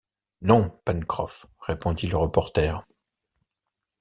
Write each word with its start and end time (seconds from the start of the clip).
Non, 0.41 0.71
Pencroff, 0.83 1.45
répondit 1.59 2.07
le 2.07 2.17
reporter 2.17 2.87